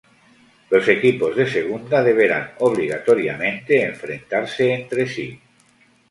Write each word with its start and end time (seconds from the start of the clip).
Los 0.71 0.87
equipos 0.87 1.35
de 1.35 1.45
Segunda 1.47 2.01
deberán 2.03 2.53
obligatoriamente 2.57 3.83
enfrentarse 3.85 4.73
entre 4.73 5.05
sí. 5.07 5.39